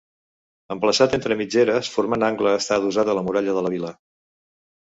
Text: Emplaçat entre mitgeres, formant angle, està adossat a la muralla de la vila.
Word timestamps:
Emplaçat 0.75 1.13
entre 1.17 1.37
mitgeres, 1.41 1.91
formant 1.97 2.25
angle, 2.31 2.57
està 2.63 2.81
adossat 2.81 3.15
a 3.15 3.19
la 3.19 3.25
muralla 3.29 3.57
de 3.59 3.67
la 3.67 3.73
vila. 3.79 3.93